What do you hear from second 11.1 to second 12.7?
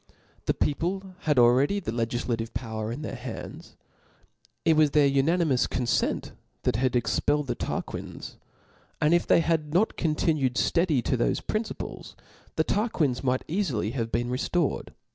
thofe principles, the